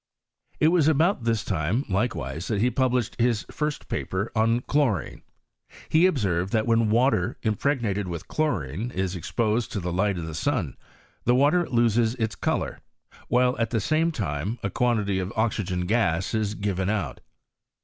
It 0.59 0.69
was 0.69 0.87
about 0.87 1.25
this 1.25 1.43
time, 1.45 1.85
likewise, 1.87 2.47
that 2.47 2.59
he 2.59 2.71
pub 2.71 2.91
lished 2.93 3.19
his 3.19 3.45
first 3.51 3.87
paper 3.87 4.31
on 4.35 4.61
chlorine. 4.61 5.21
He 5.89 6.07
observed, 6.07 6.51
that 6.53 6.65
when 6.65 6.89
water, 6.89 7.37
impregnated 7.43 8.07
with 8.07 8.27
chlorine, 8.27 8.89
is 8.89 9.15
exposed 9.15 9.71
to 9.73 9.79
the 9.79 9.93
light 9.93 10.17
of 10.17 10.25
the 10.25 10.33
sun, 10.33 10.75
the 11.25 11.35
water 11.35 11.69
loses 11.69 12.15
its 12.15 12.33
colour, 12.33 12.79
while, 13.27 13.55
at 13.59 13.69
the 13.69 13.79
same 13.79 14.11
time, 14.11 14.57
a 14.63 14.71
quantity 14.71 15.19
of 15.19 15.31
oxygen 15.35 15.85
gas 15.85 16.33
is 16.33 16.55
given 16.55 16.89
out. 16.89 17.21